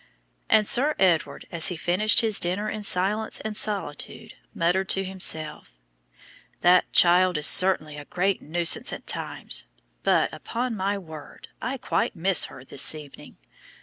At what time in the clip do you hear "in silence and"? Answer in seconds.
2.67-3.55